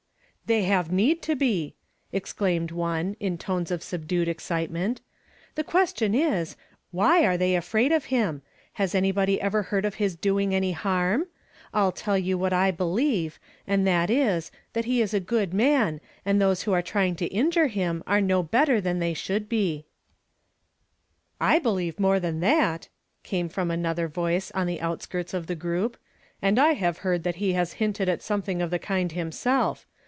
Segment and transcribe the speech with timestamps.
[0.51, 1.75] "They have need to be!"
[2.11, 4.99] exclaimed one, in tones of subdued excitement."
[5.55, 6.57] The question is,
[6.91, 8.41] Why are they afraid of him?
[8.73, 11.27] Has anybody ever heard of his doing any harm?
[11.73, 16.01] I'll tell you wliat I believe, and that is, that he is a good man,
[16.25, 19.85] and those who arc trying to injure him are no better than they should be."
[21.39, 22.89] m YESTERDAY FRAMED IN TO DAY." I believe more than that,"
[23.23, 27.35] came from another voice on the outskirts of the groiij);'* and I liavc heard that
[27.37, 29.87] he has hinted at something of the kind himself.